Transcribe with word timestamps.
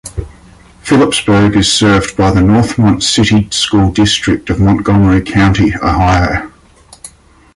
Phillipsburg 0.81 1.55
is 1.55 1.71
served 1.71 2.17
by 2.17 2.31
the 2.31 2.39
Northmont 2.41 3.03
City 3.03 3.47
School 3.51 3.91
District 3.91 4.49
of 4.49 4.59
Montgomery 4.59 5.21
County, 5.21 5.75
Ohio. 5.75 6.49